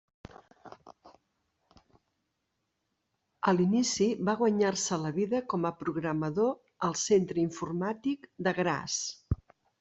[3.51, 6.51] A l'inici va guanyar-se la vida com a programador
[6.91, 8.99] al centre informàtic de Graz.